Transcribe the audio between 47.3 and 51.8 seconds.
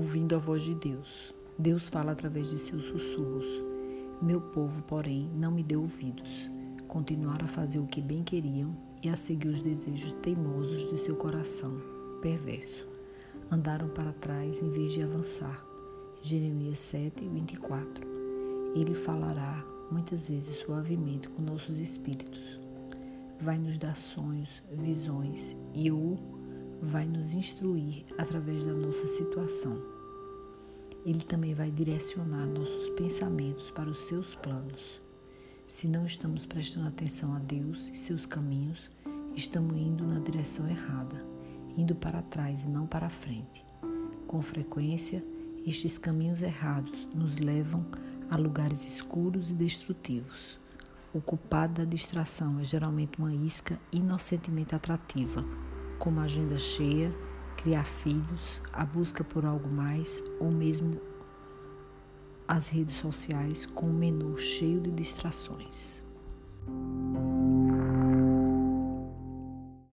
levam a lugares escuros e destrutivos. O culpado